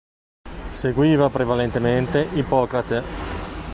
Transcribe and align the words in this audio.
Seguiva 0.73 1.29
prevalentemente 1.29 2.27
Ippocrate. 2.33 3.03